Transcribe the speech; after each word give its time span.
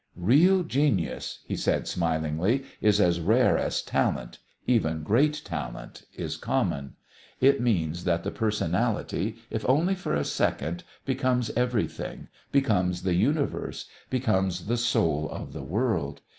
"Real 0.15 0.63
genius," 0.63 1.41
he 1.45 1.55
said 1.55 1.87
smilingly, 1.87 2.63
"is 2.81 2.99
as 2.99 3.19
rare 3.19 3.55
as 3.55 3.83
talent, 3.83 4.39
even 4.65 5.03
great 5.03 5.43
talent, 5.45 6.05
is 6.15 6.37
common. 6.37 6.95
It 7.39 7.61
means 7.61 8.03
that 8.05 8.23
the 8.23 8.31
personality, 8.31 9.35
if 9.51 9.63
only 9.69 9.93
for 9.93 10.15
one 10.15 10.23
second, 10.23 10.83
becomes 11.05 11.51
everything; 11.51 12.29
becomes 12.51 13.03
the 13.03 13.13
universe; 13.13 13.85
becomes 14.09 14.65
the 14.65 14.77
soul 14.77 15.29
of 15.29 15.53
the 15.53 15.61
world. 15.63 16.21